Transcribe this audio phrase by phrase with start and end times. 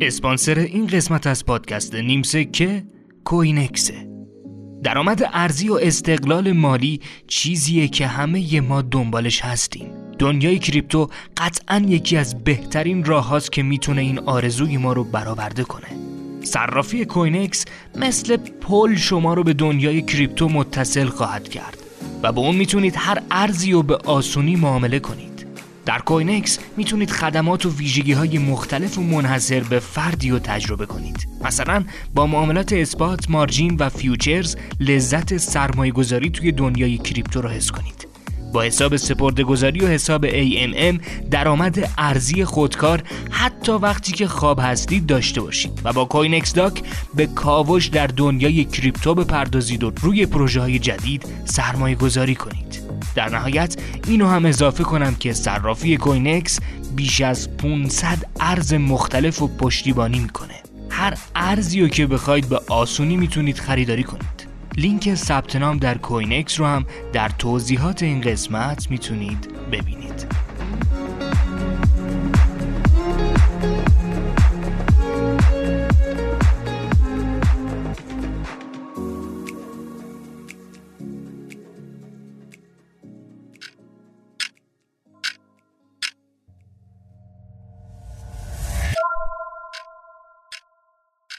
[0.00, 2.84] اسپانسر این قسمت از پادکست نیم‌سکه CoinEx
[3.24, 4.08] ه.
[4.82, 9.86] درآمد ارزی و استقلال مالی چیزیه که همه ما دنبالش هستیم.
[10.18, 15.64] دنیای کریپتو قطعا یکی از بهترین راه هاست که می‌تونه این آرزوی ما رو برآورده
[15.64, 15.88] کنه.
[16.42, 17.64] صرافی CoinEx
[17.94, 21.78] مثل پل شما رو به دنیای کریپتو متصل خواهد کرد
[22.22, 25.35] و با اون می‌تونید هر ارزی رو به آسونی معامله کنید.
[25.86, 31.28] در CoinEx می‌تونید خدمات و ویژگی های مختلف و منحصر به فردی رو تجربه کنید.
[31.44, 31.84] مثلا
[32.14, 38.05] با معاملات spot، margin و futures لذت سرمایه گذاری توی دنیای کریپتو رو حس کنید.
[38.52, 41.00] با حساب سپردهگذاری و حساب AMM
[41.30, 46.82] درآمد ارزی خودکار حتی وقتی که خواب هستید داشته باشید و با CoinEx Dock
[47.14, 52.80] به کاوش در دنیای کریپتو بپردازید و روی پروژه های جدید سرمایه گذاری کنید.
[53.14, 56.58] در نهایت اینو هم اضافه کنم که صرافی CoinEx
[56.96, 60.54] بیش از 500 ارز مختلف رو پشتیبانی می‌کنه.
[60.90, 64.35] هر ارزی رو که بخواید به آسونی می‌تونید خریداری کنید.
[64.78, 70.26] لینک ثبت نام در CoinEx رو هم در توضیحات این قسمت می‌تونید ببینید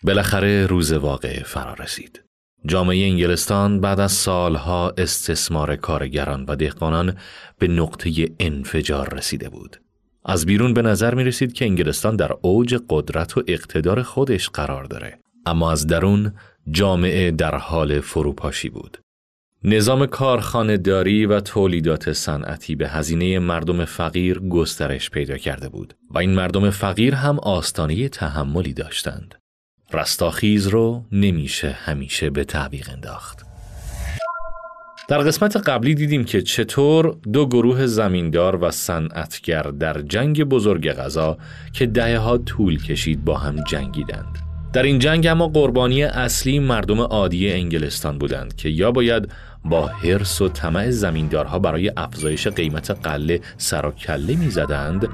[0.03, 2.26] بالاخره روز واقع فرا رسید.
[2.67, 7.17] جامعه انگلستان بعد از سالها استثمار کارگران و دهقانان
[7.59, 9.81] به نقطه انفجار رسیده بود.
[10.25, 14.83] از بیرون به نظر می رسید که انگلستان در اوج قدرت و اقتدار خودش قرار
[14.83, 15.19] داره.
[15.45, 16.33] اما از درون
[16.71, 18.97] جامعه در حال فروپاشی بود.
[19.63, 26.17] نظام کارخانه داری و تولیدات صنعتی به هزینه مردم فقیر گسترش پیدا کرده بود و
[26.17, 29.35] این مردم فقیر هم آستانه تحملی داشتند.
[29.93, 33.45] رستاخیز رو نمیشه همیشه به تعویق انداخت.
[35.09, 41.37] در قسمت قبلی دیدیم که چطور دو گروه زمیندار و صنعتگر در جنگ بزرگ غذا
[41.73, 44.37] که دهه ها طول کشید با هم جنگیدند.
[44.73, 49.31] در این جنگ اما قربانی اصلی مردم عادی انگلستان بودند که یا باید
[49.65, 55.07] با حرس و طمع زمیندارها برای افزایش قیمت قله سر و کله می‌زدند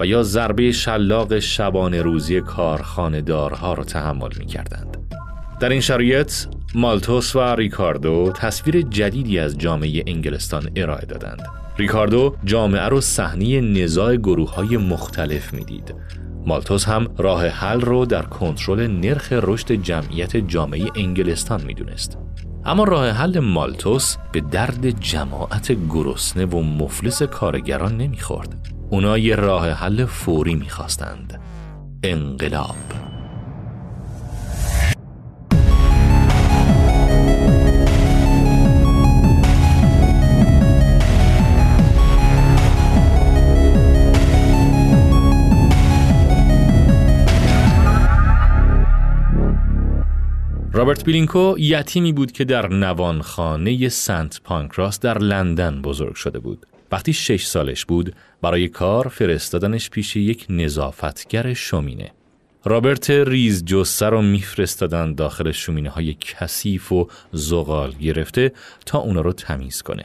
[0.00, 4.96] و یا ضربه شلاق شبان روزی کارخانهدارها را تحمل می کردند.
[5.60, 6.32] در این شرایط
[6.74, 11.42] مالتوس و ریکاردو تصویر جدیدی از جامعه انگلستان ارائه دادند.
[11.78, 15.94] ریکاردو جامعه رو صحنه نزاع گروه های مختلف می‌دید.
[16.46, 22.18] مالتوس هم راه حل رو در کنترل نرخ رشد جمعیت جامعه انگلستان می‌دونست.
[22.64, 28.75] اما راه حل مالتوس به درد جماعت گرسنه و مفلس کارگران نمی‌خورد.
[28.90, 31.40] اونا یه راه حل فوری می‌خواستند
[32.02, 32.76] انقلاب
[50.72, 56.66] رابرت بیلینکو یتیمی بود که در نوانخانه سنت پانکراس در لندن بزرگ شده بود.
[56.92, 62.10] وقتی شش سالش بود برای کار فرستادنش پیش یک نظافتگر شومینه.
[62.64, 68.52] رابرت ریز جسه رو میفرستادن داخل شومینه های کثیف و زغال گرفته
[68.86, 70.04] تا اونا رو تمیز کنه.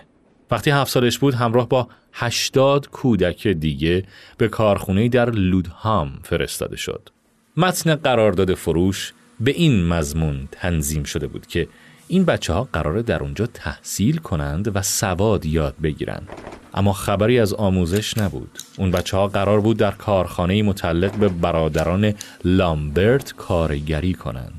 [0.52, 4.03] وقتی هفت سالش بود همراه با هشتاد کودک دیگه
[4.38, 7.09] به کارخونه در لودهام فرستاده شد.
[7.58, 11.68] متن قرارداد فروش به این مضمون تنظیم شده بود که
[12.08, 16.30] این بچه ها قراره در اونجا تحصیل کنند و سواد یاد بگیرند.
[16.74, 18.59] اما خبری از آموزش نبود.
[18.78, 22.14] اون بچه ها قرار بود در کارخانه متعلق به برادران
[22.46, 24.54] لامبرت کارگری کنند.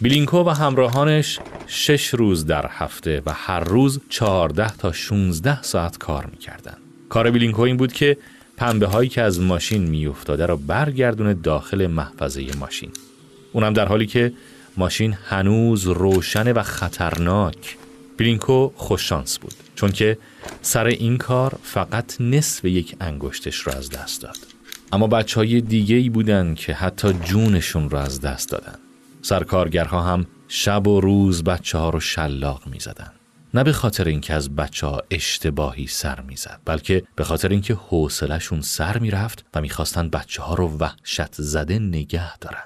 [0.00, 6.26] بیلینکو و همراهانش شش روز در هفته و هر روز چهارده تا 16 ساعت کار
[6.26, 6.76] می‌کردن
[7.08, 8.16] کار بیلینکو این بود که
[8.56, 12.90] پنبه هایی که از ماشین میافتاده را برگردونه داخل محفظه ماشین.
[13.52, 14.32] اونم در حالی که
[14.76, 17.76] ماشین هنوز روشن و خطرناک
[18.20, 20.18] بلینکو خوششانس بود چون که
[20.62, 24.36] سر این کار فقط نصف یک انگشتش را از دست داد.
[24.92, 28.78] اما بچه های دیگه ای بودن که حتی جونشون را از دست دادن.
[29.22, 33.12] سرکارگرها هم شب و روز بچه ها رو شلاق می زدن.
[33.54, 38.60] نه به خاطر اینکه از بچه ها اشتباهی سر می‌زد بلکه به خاطر اینکه حوصلهشون
[38.60, 42.64] سر می‌رفت و می‌خواستن بچه ها رو وحشت زده نگه دارن.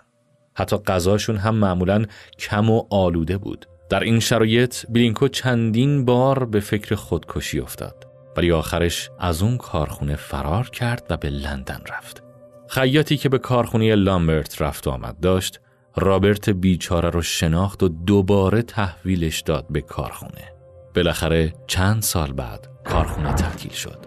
[0.55, 2.05] حتی غذاشون هم معمولا
[2.39, 3.67] کم و آلوده بود.
[3.89, 10.17] در این شرایط بلینکو چندین بار به فکر خودکشی افتاد ولی آخرش از اون کارخونه
[10.17, 12.23] فرار کرد و به لندن رفت.
[12.69, 15.61] خیاطی که به کارخونه لامبرت رفت آمد داشت
[15.97, 20.53] رابرت بیچاره رو شناخت و دوباره تحویلش داد به کارخونه.
[20.95, 23.99] بالاخره چند سال بعد کارخونه تعطیل شد.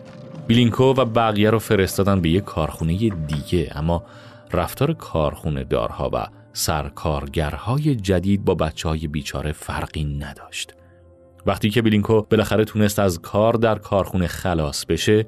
[0.47, 4.03] بیلینکو و بقیه رو فرستادن به یک کارخونه دیگه اما
[4.53, 6.27] رفتار کارخونه دارها و
[6.57, 10.73] سرکارگرهای جدید با بچه های بیچاره فرقی نداشت.
[11.45, 15.27] وقتی که بیلینکو بالاخره تونست از کار در کارخونه خلاص بشه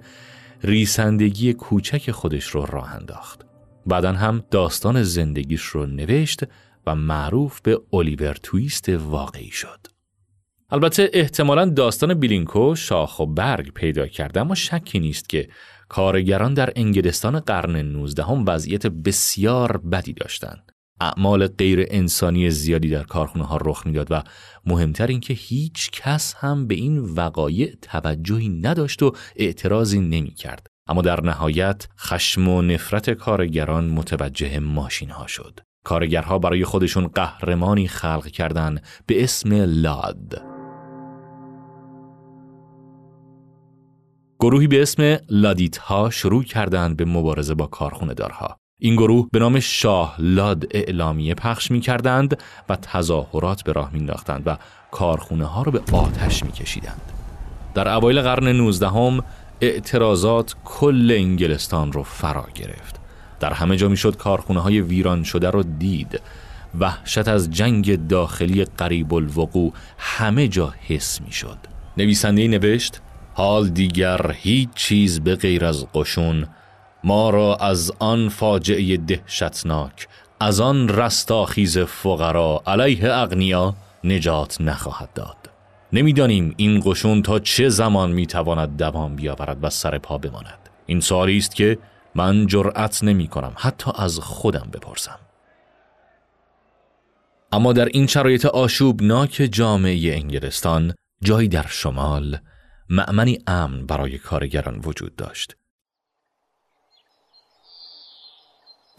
[0.64, 3.46] ریسندگی کوچک خودش رو راه انداخت.
[3.86, 6.44] بعدا هم داستان زندگیش رو نوشت
[6.88, 9.88] و معروف به الیور تویست واقعی شد.
[10.70, 15.50] البته احتمالا داستان بیلینکو شاخ و برگ پیدا کرده اما شکی نیست که
[15.90, 20.72] کارگران در انگلستان قرن 19 هم وضعیت بسیار بدی داشتند.
[21.01, 24.24] اعمال غیر انسانی زیادی در کارخونه ها رخ می‌داد و
[24.66, 30.68] مهمتر اینکه هیچ کس هم به این وقایع توجهی نداشت و اعتراضی نمی کرد.
[30.88, 35.60] اما در نهایت خشم و نفرت کارگران متوجه ماشین ها شد.
[35.84, 40.42] کارگرها برای خودشون قهرمانی خلق کردند به اسم لاد.
[44.40, 48.57] گروهی به اسم لادیت ها شروع کردند به مبارزه با کارخونه دارها.
[48.81, 52.38] این گروه به نام شاه لاد اعلامیه پخش می کردند
[52.70, 54.12] و تظاهرات به راه می
[54.46, 54.58] و
[54.92, 57.02] کارخونه ها را به آتش می کشیدند.
[57.74, 59.24] در اوایل قرن 19 هم
[59.62, 63.00] اعتراضات کل انگلستان رو فرا گرفت.
[63.40, 66.22] در همه جا می‌شد کارخونه های ویران شده رو دید.
[66.80, 71.58] وحشت از جنگ داخلی قریب الوقوع همه جا حس می شد.
[71.98, 73.02] نویسنده نوشت
[73.34, 76.48] حال دیگر هیچ چیز به غیر از قشون
[77.04, 80.07] ما را از آن فاجعه دهشتناک
[80.40, 85.38] از آن رستاخیز فقرا علیه اغنیا نجات نخواهد داد.
[85.94, 90.69] نمی‌دانیم این قشون تا چه زمان می‌تواند دوام بیاورد و سر پا بماند.
[90.86, 91.78] این سوالی است که
[92.16, 95.19] من جرأت نمی کنم حتی از خودم بپرسم.
[97.52, 100.94] اما در این شرایط آشوبناک جامعه انگلستان
[101.24, 102.38] جایی در شمال
[102.90, 105.56] معمنی امن برای کارگران وجود داشت.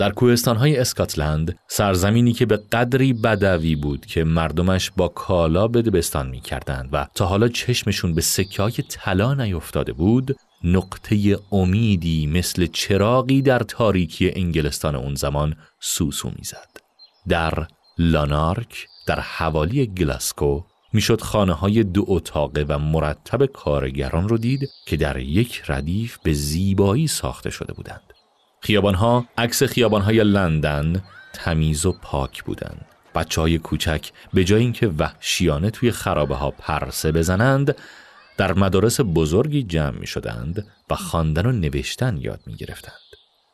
[0.00, 6.29] در کوهستانهای اسکاتلند سرزمینی که به قدری بدوی بود که مردمش با کالا به دبستان
[6.29, 12.67] می کردند و تا حالا چشمشون به سکه های طلا نیفتاده بود نقطه امیدی مثل
[12.67, 16.69] چراغی در تاریکی انگلستان اون زمان سوسو می‌زد.
[17.29, 17.67] در
[17.99, 20.62] لانارک در حوالی گلاسکو
[20.93, 26.32] می‌شد خانه های دو اتاقه و مرتب کارگران رو دید که در یک ردیف به
[26.32, 28.19] زیبایی ساخته شده بودند.
[28.60, 31.02] خیابانها عکس خیابانهای لندن
[31.32, 32.86] تمیز و پاک بودند.
[33.14, 37.76] بچه های کوچک به جای اینکه وحشیانه توی خرابه ها پرسه بزنند
[38.36, 42.94] در مدارس بزرگی جمع می شدند و خواندن و نوشتن یاد می گرفتند.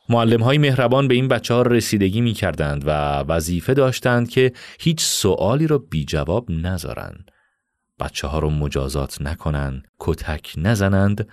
[0.09, 5.01] معلم های مهربان به این بچه ها رسیدگی می کردند و وظیفه داشتند که هیچ
[5.01, 7.31] سوالی را بی جواب نذارند.
[8.01, 11.29] بچه ها رو مجازات نکنند، کتک نزنند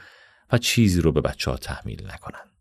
[0.51, 2.52] و چیزی رو به بچه ها تحمیل نکنند.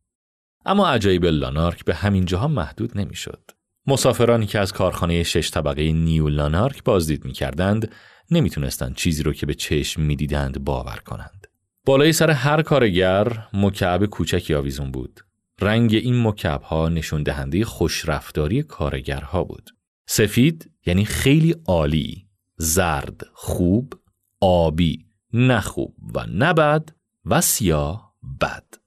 [0.67, 3.51] اما عجایب لانارک به همین جاها محدود نمی‌شد.
[3.87, 7.93] مسافرانی که از کارخانه شش طبقه نیو لانارک بازدید می کردند
[8.31, 11.47] نمی‌تونستند چیزی رو که به چشم می‌دیدند باور کنند.
[11.87, 15.21] بالای سر هر کارگر مکعب کوچکی آویزون بود.
[15.61, 19.71] رنگ این مکعب ها نشون دهنده خوشرفتاری کارگرها بود.
[20.07, 22.27] سفید یعنی خیلی عالی،
[22.57, 23.95] زرد خوب،
[24.41, 26.89] آبی نخوب و نبد
[27.25, 28.82] و سیاه بد.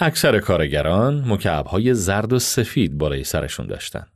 [0.00, 4.06] اکثر کارگران مکعبهای زرد و سفید بالای سرشون داشتن.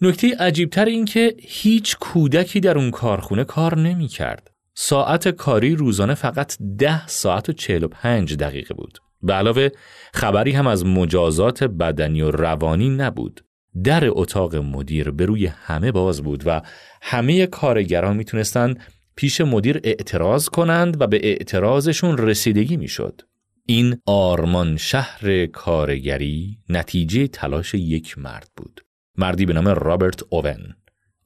[0.00, 4.50] نکته عجیبتر این که هیچ کودکی در اون کارخونه کار نمی کرد.
[4.74, 8.98] ساعت کاری روزانه فقط ده ساعت و چهل و پنج دقیقه بود.
[9.22, 9.68] به علاوه
[10.14, 13.44] خبری هم از مجازات بدنی و روانی نبود.
[13.84, 16.62] در اتاق مدیر به روی همه باز بود و
[17.02, 18.74] همه کارگران می‌تونستن
[19.16, 23.22] پیش مدیر اعتراض کنند و به اعتراضشون رسیدگی می‌شد.
[23.68, 28.80] این آرمان شهر کارگری نتیجه تلاش یک مرد بود.
[29.16, 30.74] مردی به نام رابرت اوون.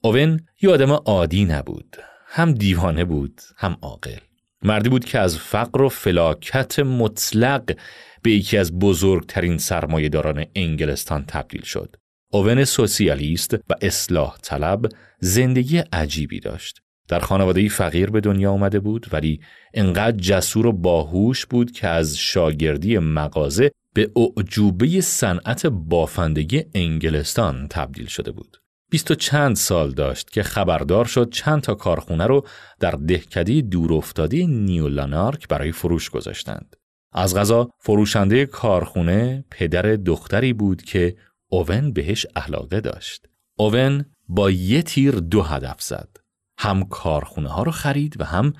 [0.01, 1.97] اوون یه آدم عادی نبود.
[2.27, 4.17] هم دیوانه بود، هم عاقل.
[4.63, 7.77] مردی بود که از فقر و فلاکت مطلق
[8.21, 11.95] به یکی از بزرگترین سرمایهداران انگلستان تبدیل شد.
[12.31, 14.85] اوون سوسیالیست و اصلاح طلب
[15.19, 16.81] زندگی عجیبی داشت.
[17.11, 19.39] در خانواده فقیر به دنیا آمده بود ولی
[19.73, 28.05] انقدر جسور و باهوش بود که از شاگردی مغازه به اعجوبه صنعت بافندگی انگلستان تبدیل
[28.05, 28.57] شده بود.
[28.91, 32.47] بیست و چند سال داشت که خبردار شد چند تا کارخونه رو
[32.79, 36.75] در دهکده دورافتاده نیولانارک برای فروش گذاشتند.
[37.13, 41.15] از غذا فروشنده کارخونه پدر دختری بود که
[41.49, 43.25] اوون بهش علاقه داشت.
[43.57, 46.20] اوون با یه تیر دو هدف زد.
[46.61, 48.53] هم کارخونه ها رو خرید و هم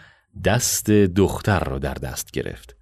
[0.46, 2.76] دست دختر رو در دست گرفت.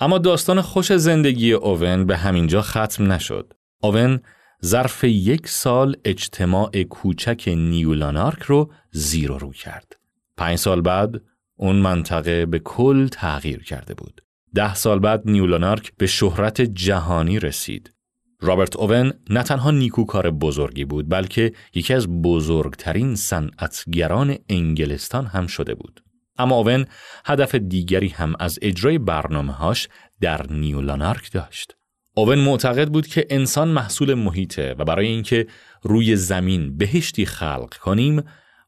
[0.00, 3.52] اما داستان خوش زندگی اوون به همینجا ختم نشد.
[3.82, 4.20] اوون
[4.64, 9.96] ظرف یک سال اجتماع کوچک نیولانارک رو زیر رو کرد.
[10.36, 11.20] پنج سال بعد
[11.56, 14.22] اون منطقه به کل تغییر کرده بود.
[14.54, 17.92] ده سال بعد نیولانارک به شهرت جهانی رسید.
[18.42, 25.74] رابرت اوون نه تنها نیکوکار بزرگی بود بلکه یکی از بزرگترین صنعتگران انگلستان هم شده
[25.74, 26.02] بود.
[26.38, 26.86] اما اوون
[27.24, 29.88] هدف دیگری هم از اجرای برنامه هاش
[30.20, 31.76] در نیولانارک داشت.
[32.14, 35.46] اوون معتقد بود که انسان محصول محیطه و برای اینکه
[35.82, 38.22] روی زمین بهشتی خلق کنیم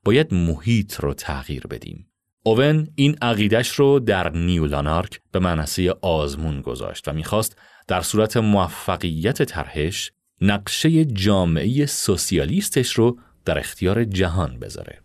[0.04, 2.06] باید محیط رو تغییر بدیم.
[2.42, 9.42] اوون این عقیدش رو در نیولانارک به منصه آزمون گذاشت و می‌خواست در صورت موفقیت
[9.42, 15.03] طرحش نقشه جامعه سوسیالیستش رو در اختیار جهان بذاره.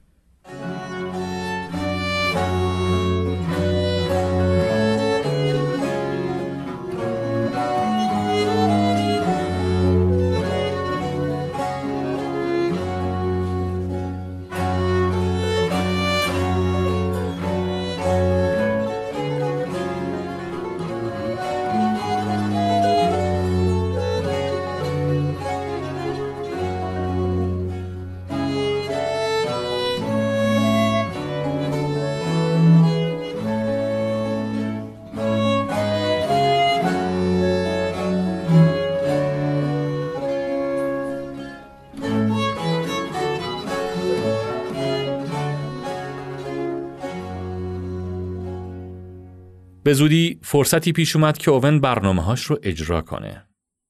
[49.89, 53.45] به زودی فرصتی پیش اومد که اوون برنامه هاش رو اجرا کنه.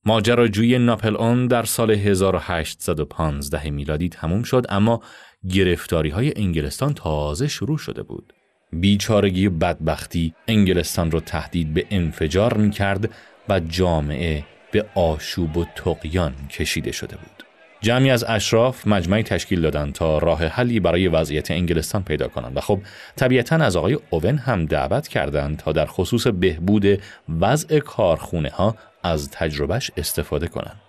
[0.05, 5.01] ماجراجویی ناپل اون در سال 1815 میلادی تموم شد اما
[5.49, 8.33] گرفتاری های انگلستان تازه شروع شده بود.
[8.73, 13.09] بیچارگی و بدبختی انگلستان رو تهدید به انفجار می کرد
[13.49, 17.48] و جامعه به آشوب و تقیان کشیده شده بود.
[17.81, 22.61] جمعی از اشراف مجمعی تشکیل دادند تا راه حلی برای وضعیت انگلستان پیدا کنند و
[22.61, 22.79] خب
[23.15, 27.01] طبیعتا از آقای اوون هم دعوت کردند تا در خصوص بهبود
[27.39, 30.81] وضع کارخونه ها از تجربهش استفاده کنند.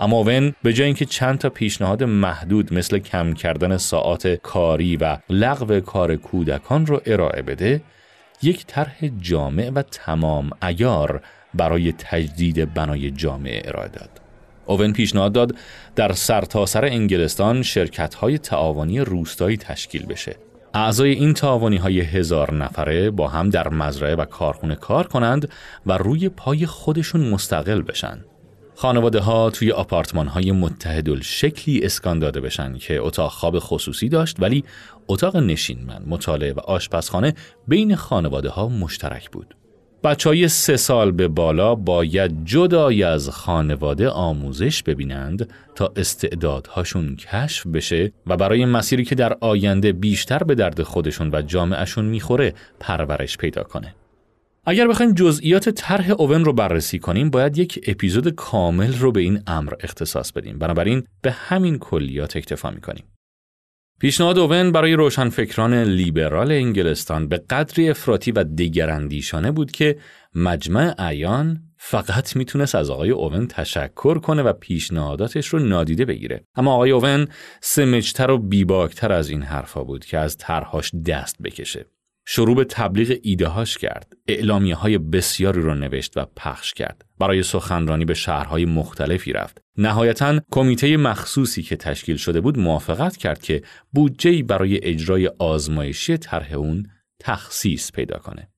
[0.00, 5.18] اما اوون به جای اینکه چند تا پیشنهاد محدود مثل کم کردن ساعات کاری و
[5.30, 7.82] لغو کار کودکان رو ارائه بده،
[8.42, 11.22] یک طرح جامع و تمام ایار
[11.54, 14.25] برای تجدید بنای جامعه ارائه داد.
[14.66, 15.54] اوون پیشنهاد داد
[15.96, 20.36] در سرتاسر سر انگلستان شرکت های تعاونی روستایی تشکیل بشه.
[20.74, 25.48] اعضای این تعاونی های هزار نفره با هم در مزرعه و کارخونه کار کنند
[25.86, 28.24] و روی پای خودشون مستقل بشن.
[28.74, 34.36] خانواده ها توی آپارتمان های متحدل شکلی اسکان داده بشن که اتاق خواب خصوصی داشت
[34.38, 34.64] ولی
[35.08, 37.34] اتاق نشینمن، مطالعه و آشپزخانه
[37.68, 39.54] بین خانواده ها مشترک بود.
[40.04, 47.66] بچه های سه سال به بالا باید جدای از خانواده آموزش ببینند تا استعدادهاشون کشف
[47.66, 53.36] بشه و برای مسیری که در آینده بیشتر به درد خودشون و جامعهشون می‌خوره پرورش
[53.36, 53.94] پیدا کنه.
[54.66, 59.42] اگر بخوایم جزئیات طرح اوون رو بررسی کنیم باید یک اپیزود کامل رو به این
[59.46, 63.04] امر اختصاص بدیم بنابراین به همین کلیات اکتفا می‌کنیم
[64.00, 69.98] پیشنهاد اوون برای روشنفکران لیبرال انگلستان به قدری افراطی و دیگراندیشانه بود که
[70.34, 76.44] مجمع ایان فقط می‌تونست از آقای اوون تشکر کنه و پیشنهاداتش رو نادیده بگیره.
[76.54, 77.28] اما آقای اوون
[77.60, 81.86] سمجتر و بیباکتر از این حرفا بود که از طرحهاش دست بکشه.
[82.28, 84.12] شروع به تبلیغ ایده هاش کرد.
[84.28, 87.04] اعلامیه های بسیاری را نوشت و پخش کرد.
[87.18, 89.60] برای سخنرانی به شهرهای مختلفی رفت.
[89.78, 96.52] نهایتا کمیته مخصوصی که تشکیل شده بود موافقت کرد که بودجه‌ای برای اجرای آزمایشی طرح
[96.52, 96.86] اون
[97.20, 98.48] تخصیص پیدا کنه.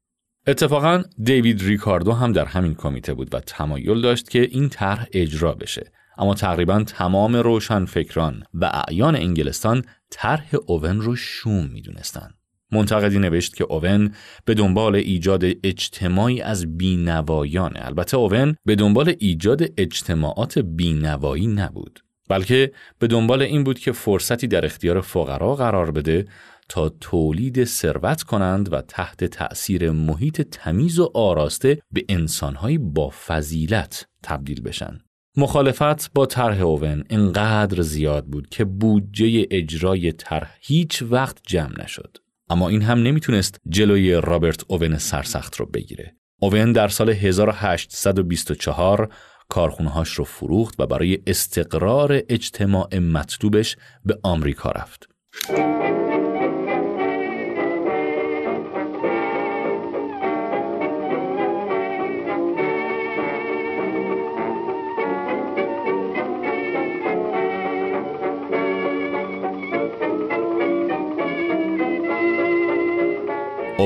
[0.47, 5.55] اتفاقا دیوید ریکاردو هم در همین کمیته بود و تمایل داشت که این طرح اجرا
[5.55, 5.93] بشه.
[6.19, 12.38] اما تقریبا تمام روشنفکران و اعیان انگلستان طرح اوون رو شوم می‌دونستند.
[12.73, 19.63] منتقدی نوشت که اوون به دنبال ایجاد اجتماعی از بینوایانه البته اوون به دنبال ایجاد
[19.77, 26.25] اجتماعات بینوایی نبود بلکه به دنبال این بود که فرصتی در اختیار فقرا قرار بده
[26.69, 34.07] تا تولید ثروت کنند و تحت تأثیر محیط تمیز و آراسته به انسانهایی با فضیلت
[34.23, 34.99] تبدیل بشن.
[35.37, 42.19] مخالفت با طرح اوون انقدر زیاد بود که بودجه اجرای طرح هیچ وقت جمع نشد.
[42.51, 46.17] اما این هم نمی‌تونست جلوی رابرت اوون سرسخت رو بگیره.
[46.41, 49.09] اوون در سال 1824
[49.49, 55.09] کارخونهاش رو فروخت و برای استقرار اجتماع مطلوبش به آمریکا رفت.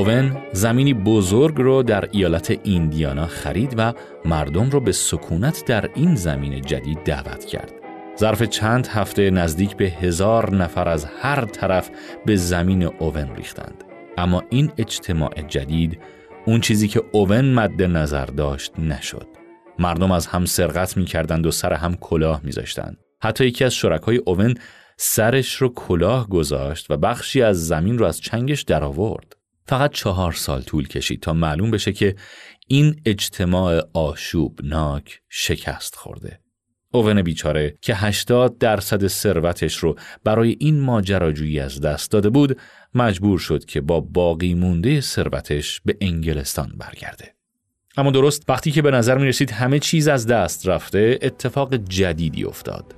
[0.03, 3.93] اوون زمینی بزرگ رو در ایالت ایندیانا خرید و
[4.25, 7.71] مردم رو به سکونت در این زمین جدید دعوت کرد.
[8.19, 11.89] ظرف چند هفته نزدیک به هزار نفر از هر طرف
[12.25, 13.83] به زمین اوون ریختند.
[14.17, 15.99] اما این اجتماع جدید
[16.45, 19.27] اون چیزی که اوون مد نظر داشت نشد.
[19.79, 22.97] مردم از هم سرقت می کردند و سر هم کلاه می زشتند.
[23.21, 24.53] حتی یکی از شرکای اوون
[24.97, 29.42] سرش رو کلاه گذاشت و بخشی از زمین رو از چنگش درآورد.
[29.67, 32.15] فقط چهار سال طول کشید تا معلوم بشه که
[32.67, 36.39] این اجتماع آشوبناک شکست خورده.
[36.91, 42.57] اوون بیچاره که 80 درصد ثروتش رو برای این ماجراجویی از دست داده بود
[42.95, 47.33] مجبور شد که با باقی مونده ثروتش به انگلستان برگرده.
[47.97, 52.43] اما درست وقتی که به نظر می رسید همه چیز از دست رفته اتفاق جدیدی
[52.43, 52.95] افتاد.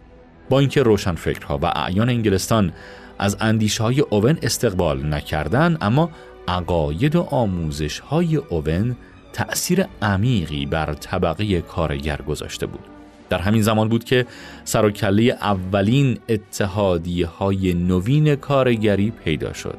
[0.50, 2.74] با اینکه روشنفکرها و اعیان انگلستان
[3.20, 6.12] از اندیشه های اوون استقبال نکردن اما
[6.48, 8.96] عقاید و آموزش های اوون
[9.34, 12.84] تأثیر عمیقی بر طبقه کارگر گذاشته بود.
[13.30, 14.26] در همین زمان بود که
[14.64, 19.78] سر و کله اولین اتحادیه های نوین کارگری پیدا شد.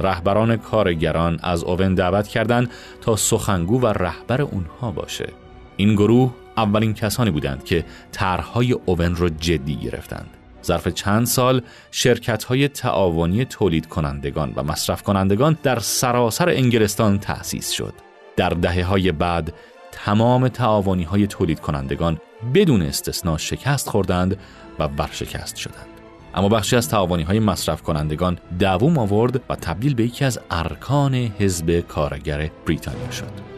[0.00, 2.70] رهبران کارگران از اوون دعوت کردند
[3.00, 5.28] تا سخنگو و رهبر اونها باشه.
[5.76, 10.30] این گروه اولین کسانی بودند که طرحهای اوون را جدی گرفتند.
[10.66, 17.70] ظرف چند سال شرکت های تعاونی تولید کنندگان و مصرف کنندگان در سراسر انگلستان تأسیس
[17.70, 17.94] شد.
[18.36, 19.52] در دهه های بعد
[19.92, 22.20] تمام تعاونی های تولید کنندگان
[22.54, 24.36] بدون استثنا شکست خوردند
[24.78, 25.86] و ورشکست شدند.
[26.34, 31.14] اما بخشی از تعاونی های مصرف کنندگان دووم آورد و تبدیل به یکی از ارکان
[31.14, 33.56] حزب کارگر بریتانیا شد.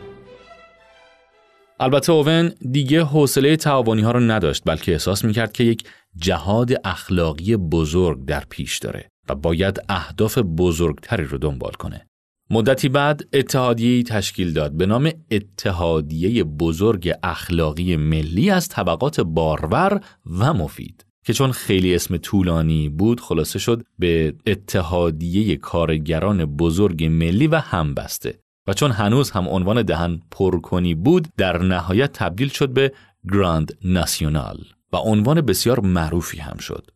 [1.80, 5.84] البته اوون دیگه حوصله تعاونی ها رو نداشت بلکه احساس می‌کرد که یک
[6.16, 12.06] جهاد اخلاقی بزرگ در پیش داره و باید اهداف بزرگتری رو دنبال کنه.
[12.50, 20.00] مدتی بعد اتحادیه تشکیل داد به نام اتحادیه بزرگ اخلاقی ملی از طبقات بارور
[20.38, 27.46] و مفید که چون خیلی اسم طولانی بود خلاصه شد به اتحادیه کارگران بزرگ ملی
[27.46, 32.92] و همبسته و چون هنوز هم عنوان دهن پرکنی بود در نهایت تبدیل شد به
[33.32, 34.58] گراند ناسیونال
[34.92, 36.90] و عنوان بسیار معروفی هم شد.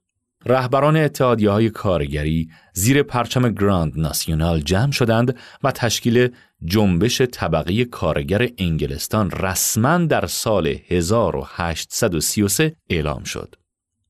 [0.47, 6.29] رهبران اتحادیه های کارگری زیر پرچم گراند ناسیونال جمع شدند و تشکیل
[6.65, 13.55] جنبش طبقه کارگر انگلستان رسما در سال 1833 اعلام شد.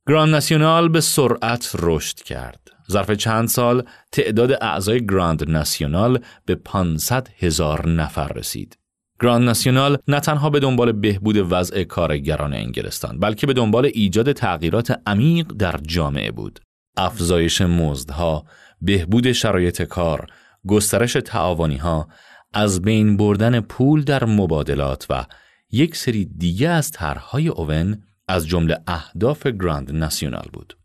[0.08, 2.70] گراند ناسیونال به سرعت رشد کرد.
[2.90, 8.78] ظرف چند سال تعداد اعضای گراند ناسیونال به 500 هزار نفر رسید.
[9.22, 15.00] گراند ناسیونال نه تنها به دنبال بهبود وضع کارگران انگلستان بلکه به دنبال ایجاد تغییرات
[15.06, 16.60] عمیق در جامعه بود.
[16.96, 18.44] افزایش مزدها،
[18.80, 20.26] بهبود شرایط کار،
[20.66, 22.08] گسترش تعاونی ها،
[22.54, 25.26] از بین بردن پول در مبادلات و
[25.70, 30.76] یک سری دیگه از طرحهای اوون از جمله اهداف گراند ناسیونال بود.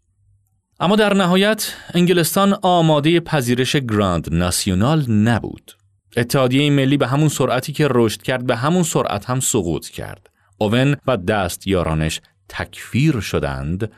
[0.80, 5.77] اما در نهایت انگلستان آماده پذیرش گراند ناسیونال نبود.
[6.18, 10.30] اتحادیه ملی به همون سرعتی که رشد کرد به همون سرعت هم سقوط کرد.
[10.58, 13.92] اوون و دست یارانش تکفیر شدند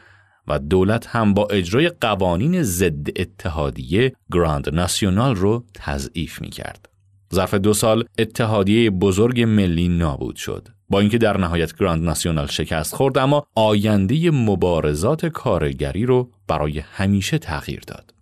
[0.48, 6.90] و دولت هم با اجرای قوانین ضد اتحادیه گراند ناسیونال رو تضعیف می کرد.
[7.34, 10.68] ظرف دو سال اتحادیه بزرگ ملی نابود شد.
[10.90, 17.38] با اینکه در نهایت گراند ناسیونال شکست خورد اما آینده مبارزات کارگری رو برای همیشه
[17.38, 18.14] تغییر داد.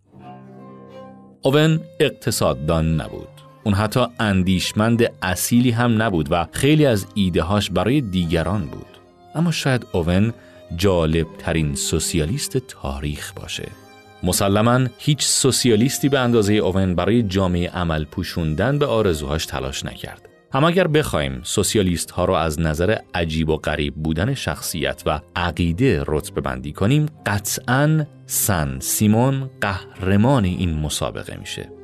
[1.41, 3.36] اوون اقتصاددان نبود.
[3.67, 8.85] اون حتی اندیشمند اصیلی هم نبود و خیلی از ایدههاش برای دیگران بود.
[9.35, 10.33] اما شاید اوون
[10.75, 13.67] جالب ترین سوسیالیست تاریخ باشه.
[14.23, 20.29] مسلما هیچ سوسیالیستی به اندازه اوون برای جامعه عمل پوشوندن به آرزوهاش تلاش نکرد.
[20.53, 26.03] اما اگر بخوایم سوسیالیست ها رو از نظر عجیب و غریب بودن شخصیت و عقیده
[26.07, 31.76] رتبه بندی کنیم قطعا سن سیمون قهرمان این مسابقه میشه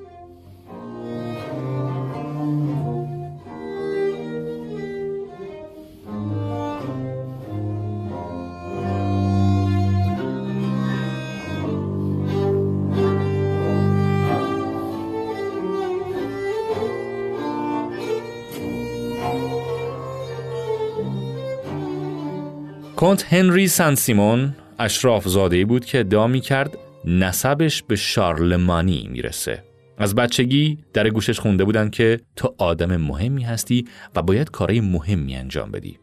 [23.22, 29.64] هنری سن سیمون اشراف زاده بود که ادعا می کرد نسبش به شارلمانی می‌رسه.
[29.98, 35.36] از بچگی در گوشش خونده بودن که تو آدم مهمی هستی و باید کارهای مهمی
[35.36, 36.00] انجام بدی.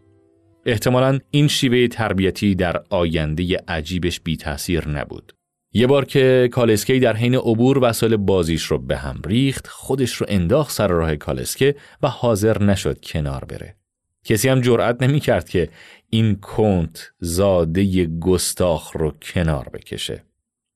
[0.67, 5.33] احتمالا این شیوه تربیتی در آینده عجیبش بی تاثیر نبود.
[5.73, 10.27] یه بار که کالسکی در حین عبور وسایل بازیش رو به هم ریخت خودش رو
[10.29, 13.80] انداخت سر راه کالسکه و حاضر نشد کنار بره.
[14.25, 15.69] کسی هم جرأت نمی کرد که
[16.11, 20.25] این کنت زاده گستاخ رو کنار بکشه.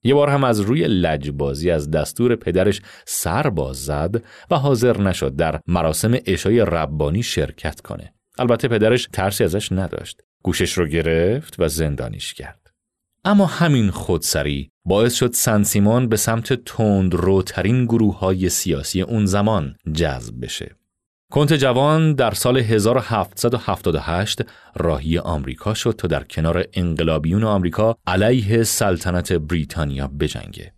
[0.03, 5.35] یه بار هم از روی لجبازی از دستور پدرش سر باز زد و حاضر نشد
[5.35, 8.13] در مراسم اشای ربانی شرکت کنه.
[8.39, 10.21] البته پدرش ترسی ازش نداشت.
[10.43, 12.71] گوشش رو گرفت و زندانیش کرد.
[13.25, 19.25] اما همین خودسری باعث شد سن سیمون به سمت تند روترین گروه های سیاسی اون
[19.25, 20.75] زمان جذب بشه.
[21.31, 24.41] کنت جوان در سال 1778
[24.75, 30.73] راهی آمریکا شد تا در کنار انقلابیون آمریکا علیه سلطنت بریتانیا بجنگه.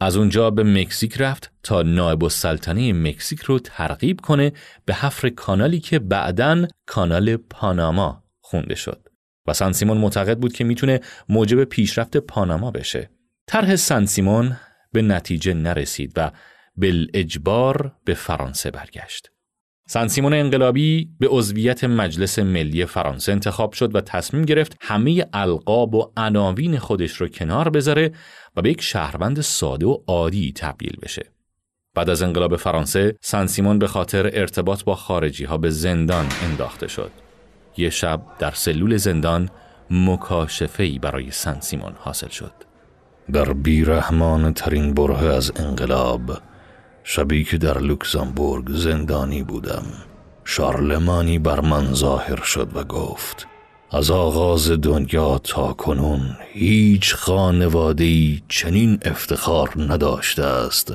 [0.00, 4.52] از اونجا به مکزیک رفت تا نایب السلطنه مکزیک رو ترغیب کنه
[4.84, 9.08] به حفر کانالی که بعداً کانال پاناما خونده شد.
[9.46, 13.10] و سن سیمون معتقد بود که می‌تونه موجب پیشرفت پاناما بشه.
[13.46, 14.56] طرح سن سیمون
[14.92, 16.30] به نتیجه نرسید و
[16.76, 19.30] بالاجبار به فرانسه برگشت.
[19.88, 25.94] سن سیمون انقلابی به عضویت مجلس ملی فرانسه انتخاب شد و تصمیم گرفت همه القاب
[25.94, 28.12] و عناوین خودش رو کنار بذاره
[28.56, 31.26] و به یک شهروند ساده و عادی تبدیل بشه.
[31.94, 36.88] بعد از انقلاب فرانسه سن سیمون به خاطر ارتباط با خارجی ها به زندان انداخته
[36.88, 37.10] شد.
[37.76, 39.48] یه شب در سلول زندان
[39.90, 42.52] مکاشفهی برای سن سیمون حاصل شد
[43.32, 46.38] در بیرحمان ترین بره از انقلاب
[47.08, 49.82] شبی که در لوکزامبورگ زندانی بودم.
[50.44, 53.46] شارلمانی بر من ظاهر شد و گفت
[53.90, 60.94] از آغاز دنیا تا کنون هیچ خانوادهی چنین افتخار نداشته است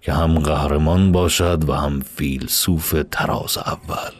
[0.00, 4.14] که هم قهرمان باشد و هم فیلسوف تراز اول.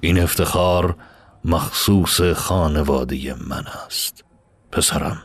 [0.00, 0.96] این افتخار
[1.44, 4.24] مخصوص خانواده من است.
[4.72, 5.22] پسرم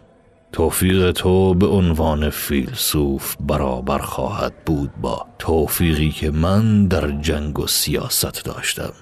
[0.52, 7.68] توفیق تو به عنوان فیلسوف برابر خواهد بود با توفیقی که من در جنگ و
[7.68, 8.94] سیاست داشتم.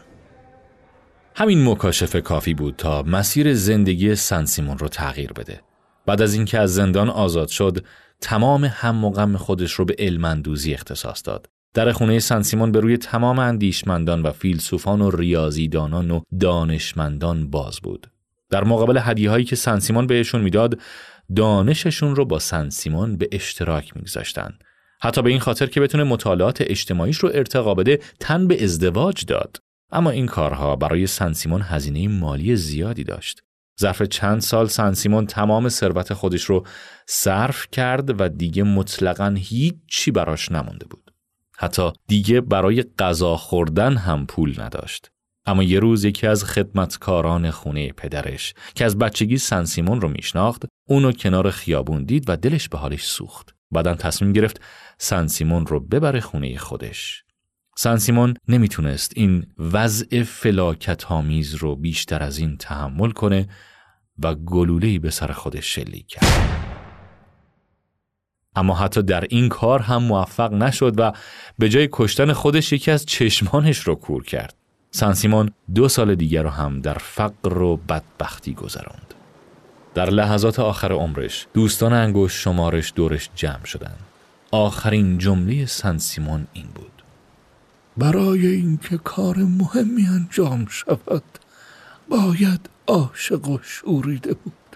[1.36, 5.62] همین مکاشفه کافی بود تا مسیر زندگی سن سیمون رو تغییر بده.
[6.06, 7.86] بعد از اینکه از زندان آزاد شد
[8.22, 11.50] تمام هم و غم خودش رو به علمندوزی اختصاص داد.
[11.74, 18.08] در خونه سیمون به روی تمام اندیشمندان و فیلسوفان و ریاضیدانان و دانشمندان باز بود.
[18.50, 20.80] در مقابل هدیه هایی که سیمون بهشون می‌داد،
[21.36, 24.58] دانششون رو با سیمون به اشتراک میگذاشتن.
[25.02, 29.58] حتی به این خاطر که بتونه مطالعات اجتماعیش رو ارتقا بده تن به ازدواج داد.
[29.92, 33.42] اما این کارها برای سیمون هزینه مالی زیادی داشت.
[33.82, 36.66] ظرف چند سال سیمون تمام ثروت خودش رو
[37.08, 41.12] صرف کرد و دیگه مطلقا هیچی براش نمونده بود.
[41.58, 45.12] حتی دیگه برای غذا خوردن هم پول نداشت.
[45.48, 51.12] اما یه روز یکی از خدمتکاران خونه پدرش که از بچگی سیمون رو میشناخت اونو
[51.12, 53.56] کنار خیابون دید و دلش به حالش سوخت.
[53.72, 54.62] بعدا تصمیم گرفت
[55.28, 57.24] سیمون رو ببره خونه خودش.
[57.98, 63.48] سیمون نمی‌تونست این وضع فلاکت آمیز رو بیشتر از این تحمل کنه
[64.20, 66.68] و گلوله‌ای به سر خودش شلیک کرد.
[68.56, 71.12] اما حتی در این کار هم موفق نشد و
[71.60, 74.67] به جای کشتن خودش یکی از چشمانش رو کور کرد.
[75.14, 79.14] سیمون دو سال دیگر رو هم در فقر و بدبختی گذراند.
[79.94, 84.00] در لحظات آخر عمرش دوستان انگوش شمارش دورش جمع شدند.
[84.52, 85.66] آخرین جمله
[85.98, 87.04] سیمون این بود.
[87.98, 91.24] برای اینکه کار مهمی انجام شود
[92.10, 94.67] باید عاشق و شوریده بود.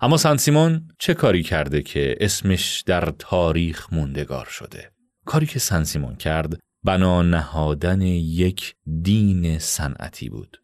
[0.00, 4.90] اما سن سیمون چه کاری کرده که اسمش در تاریخ موندگار شده؟
[5.24, 10.62] کاری که سن سیمون کرد بنا نهادن یک دین صنعتی بود.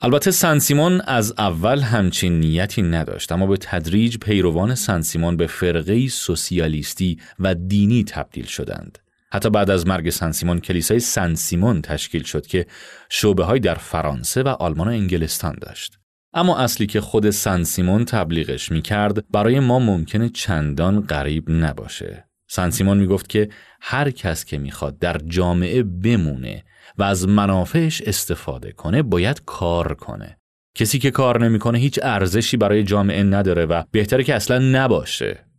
[0.00, 5.46] البته سن سیمون از اول همچین نیتی نداشت اما به تدریج پیروان سن سیمون به
[5.46, 8.98] فرقه سوسیالیستی و دینی تبدیل شدند.
[9.32, 12.66] حتی بعد از مرگ سن سیمون کلیسای سن سیمون تشکیل شد که
[13.08, 16.01] شعبه های در فرانسه و آلمان و انگلستان داشت.
[16.34, 22.24] اما اصلی که خود سن سیمون تبلیغش می کرد برای ما ممکنه چندان غریب نباشه.
[22.48, 23.48] سن سیمون می گفت که
[23.80, 26.64] هر کس که می‌خواد در جامعه بمونه
[26.98, 30.38] و از منافعش استفاده کنه باید کار کنه.
[30.74, 35.51] کسی که کار نمی‌کنه هیچ ارزشی برای جامعه نداره و بهتره که اصلا نباشه.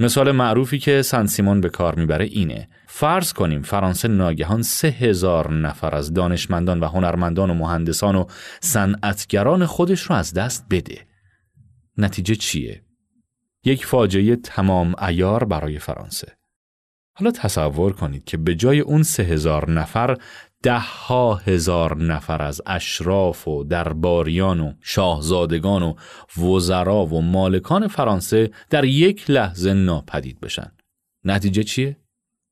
[0.00, 2.68] مثال معروفی که سن سیمون به کار می‌بره اینه.
[2.86, 8.24] فرض کنیم فرانسه ناگهان سه هزار نفر از دانشمندان و هنرمندان و مهندسان و
[8.60, 11.06] صنعتگران خودش رو از دست بده.
[11.98, 12.82] نتیجه چیه؟
[13.64, 16.36] یک فاجعه تمام ایار برای فرانسه.
[17.18, 20.16] حالا تصور کنید که به جای اون سه هزار نفر
[20.62, 25.94] ده ها هزار نفر از اشراف و درباریان و شاهزادگان و
[26.42, 30.72] وزرا و مالکان فرانسه در یک لحظه ناپدید بشن.
[31.24, 31.96] نتیجه چیه؟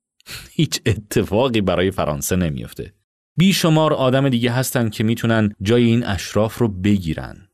[0.57, 2.93] هیچ اتفاقی برای فرانسه نمیفته.
[3.37, 7.49] بیشمار آدم دیگه هستن که می‌تونن جای این اشراف رو بگیرن.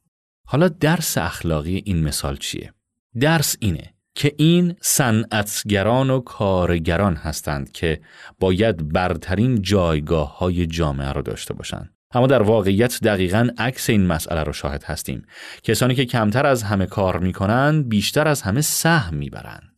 [0.48, 2.74] حالا درس اخلاقی این مثال چیه؟
[3.20, 8.02] درس اینه که این صنعتگران و کارگران هستند که
[8.40, 11.94] باید برترین جایگاه های جامعه را داشته باشند.
[12.12, 15.26] اما در واقعیت دقیقا عکس این مسئله را شاهد هستیم.
[15.64, 19.76] کسانی که کمتر از همه کار می‌کنند بیشتر از همه سهم می‌برند.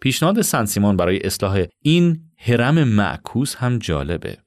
[0.00, 4.38] پیشنهاد سن سیمون برای اصلاح این هرم معکوس هم جالبه.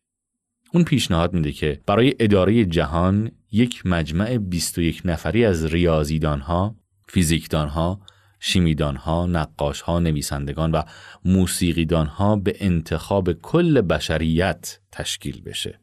[0.74, 6.76] اون پیشنهاد میده که برای اداره جهان یک مجمع 21 نفری از ریاضیدانها،
[7.10, 8.02] فیزیکدانها،
[8.40, 10.82] شیمیدانها، نقاشها، نویسندگان و
[11.26, 15.80] موسیقیدانها به انتخاب کل بشریت تشکیل بشه.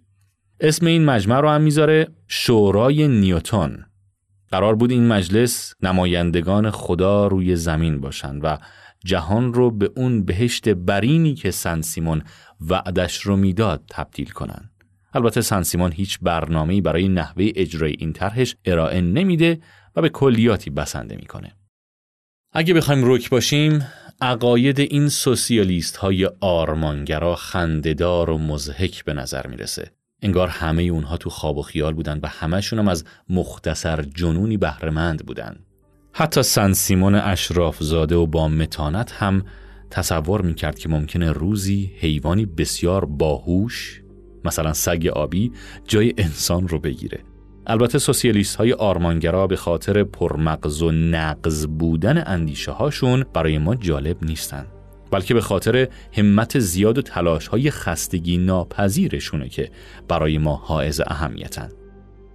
[0.61, 3.85] اسم این مجمع رو هم می‌ذاره شورای نیوتون.
[4.51, 8.59] قرار بود این مجلس نمایندگان خدا روی زمین باشند و
[9.05, 12.23] جهان رو به اون بهشت برینی که سن سیمون
[12.61, 14.71] وعدش رو می‌داد تبدیل کنن.
[15.15, 19.61] البته سن سیمون هیچ برنامه‌ای برای نحوه اجرای این طرحش ارائه نمیده
[19.97, 21.53] و به کلیاتی بسنده می‌کنه.
[22.57, 23.87] اگه بخوایم رک باشیم
[24.21, 29.91] عقاید این سوسیالیست های آرمانگرا خندهدار و مزهک به نظر می‌رسه.
[30.23, 35.27] انگار همه اونها تو خواب و خیال بودن و همهشون هم از مختصر جنونی بهرهمند
[35.27, 35.57] بودن.
[36.13, 39.45] حتی سن سیمون اشراف زاده و با متانت هم
[39.91, 44.03] تصور می‌کرد که ممکنه روزی حیوانی بسیار باهوش
[44.45, 45.53] مثلا سگ آبی
[45.89, 47.21] جای انسان رو بگیره.
[47.67, 54.25] البته سوسیالیست های آرمانگرا به خاطر پرمغز و نقض بودن اندیشه هاشون برای ما جالب
[54.25, 54.67] نیستن
[55.11, 59.71] بلکه به خاطر همت زیاد و تلاش های خستگی ناپذیرشونه که
[60.09, 61.69] برای ما حائز اهمیتن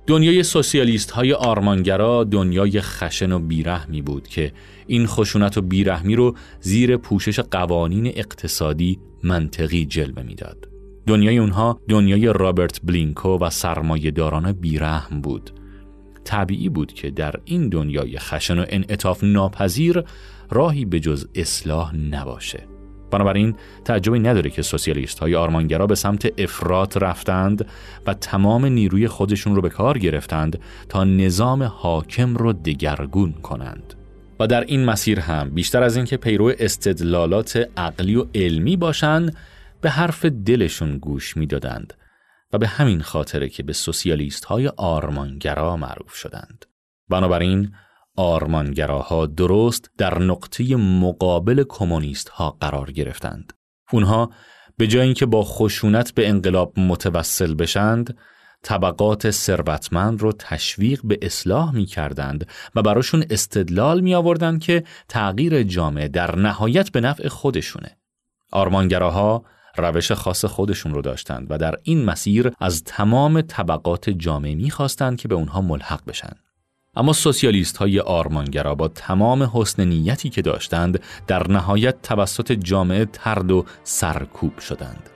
[0.07, 4.51] دنیای سوسیالیست های آرمانگرا دنیای خشن و بیرحمی بود که
[4.87, 10.68] این خشونت و بیرحمی رو زیر پوشش قوانین اقتصادی منطقی جلوه می‌داد.
[11.09, 15.51] دنیای اونها دنیای رابرت بلینکو و سرمایه داران بیرحم بود.
[16.23, 20.03] طبیعی بود که در این دنیای خشن و انعطاف ناپذیر
[20.49, 22.63] راهی به جز اصلاح نباشه.
[23.11, 27.65] بنابراین تعجبی نداره که سوسیالیست های آرمانگرا به سمت افراط رفتند
[28.07, 33.93] و تمام نیروی خودشون رو به کار گرفتند تا نظام حاکم رو دگرگون کنند.
[34.39, 39.35] و در این مسیر هم بیشتر از اینکه پیرو استدلالات عقلی و علمی باشند
[39.81, 41.93] به حرف دلشون گوش می‌دادند
[42.53, 46.65] و به همین خاطره که به سوسیالیست های آرمانگرا معروف شدند.
[47.09, 47.71] بنابراین
[48.15, 53.53] آرمانگراها درست در نقطه مقابل کمونیست ها قرار گرفتند.
[53.91, 54.31] اونها
[54.77, 58.17] به جای اینکه با خشونت به انقلاب متوسل بشند،
[58.63, 65.63] طبقات ثروتمند رو تشویق به اصلاح می کردند و براشون استدلال می آوردند که تغییر
[65.63, 67.97] جامعه در نهایت به نفع خودشونه.
[68.51, 69.45] آرمانگراها
[69.77, 75.27] روش خاص خودشون رو داشتند و در این مسیر از تمام طبقات جامعه می‌خواستند که
[75.27, 76.33] به اونها ملحق بشن.
[76.95, 83.51] اما سوسیالیست های آرمانگرا با تمام حسن نیتی که داشتند در نهایت توسط جامعه ترد
[83.51, 85.09] و سرکوب شدند.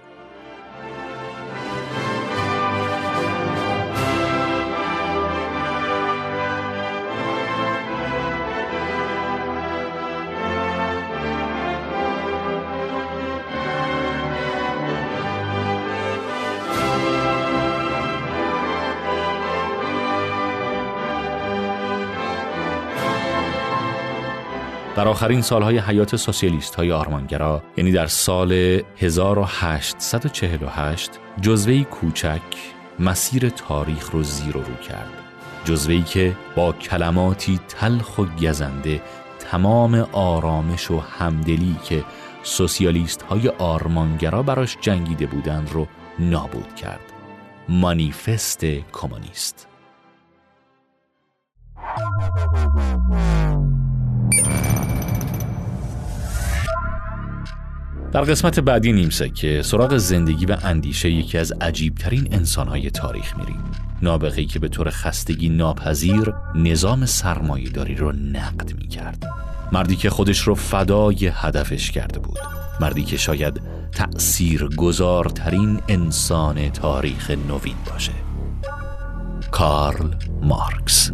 [24.96, 32.42] در آخرین سالهای حیات سوسیالیست های آرمانگرا یعنی در سال 1848 جزوهی کوچک
[33.00, 35.10] مسیر تاریخ رو زیر و رو کرد.
[35.66, 39.02] جزوهی که با کلماتی تلخ و گزنده
[39.40, 42.04] تمام آرامش و همدلی که
[42.44, 45.88] سوسیالیست های آرمانگرا براش جنگیده بودند رو
[46.20, 47.14] نابود کرد.
[47.70, 49.68] مانیفست کمونیست.
[58.14, 63.62] در قسمت بعدی نیمسه که سراغ زندگی و اندیشه یکی از عجیبترین انسانهای تاریخ میریم.
[64.02, 69.28] نابغهی که به طور خستگی ناپذیر نظام سرمایهداری رو نقد می کرد
[69.72, 72.40] مردی که خودش رو فدای هدفش کرده بود.
[72.82, 78.14] مردی که شاید تأثیر گذارترین انسان تاریخ نوین باشه.
[79.52, 81.12] کارل مارکس.